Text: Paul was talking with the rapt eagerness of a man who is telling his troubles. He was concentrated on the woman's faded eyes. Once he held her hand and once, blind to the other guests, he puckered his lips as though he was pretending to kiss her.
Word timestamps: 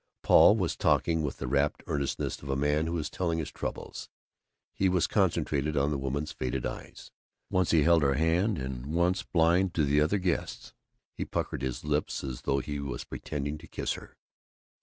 Paul 0.23 0.55
was 0.57 0.75
talking 0.75 1.21
with 1.21 1.37
the 1.37 1.45
rapt 1.47 1.83
eagerness 1.83 2.41
of 2.41 2.49
a 2.49 2.55
man 2.55 2.87
who 2.87 2.97
is 2.97 3.07
telling 3.07 3.37
his 3.37 3.51
troubles. 3.51 4.09
He 4.73 4.89
was 4.89 5.05
concentrated 5.05 5.77
on 5.77 5.91
the 5.91 5.97
woman's 5.99 6.31
faded 6.31 6.65
eyes. 6.65 7.11
Once 7.51 7.69
he 7.69 7.83
held 7.83 8.01
her 8.01 8.15
hand 8.15 8.57
and 8.57 8.87
once, 8.95 9.21
blind 9.21 9.75
to 9.75 9.83
the 9.85 10.01
other 10.01 10.17
guests, 10.17 10.73
he 11.13 11.23
puckered 11.23 11.61
his 11.61 11.83
lips 11.83 12.23
as 12.23 12.41
though 12.41 12.57
he 12.57 12.79
was 12.79 13.03
pretending 13.03 13.59
to 13.59 13.67
kiss 13.67 13.93
her. 13.93 14.17